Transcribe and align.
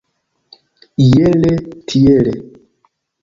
Iele 1.05 1.51
tiele. 1.87 2.33